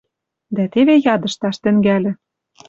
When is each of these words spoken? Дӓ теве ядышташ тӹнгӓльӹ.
Дӓ 0.55 0.63
теве 0.73 0.95
ядышташ 1.13 1.55
тӹнгӓльӹ. 1.63 2.11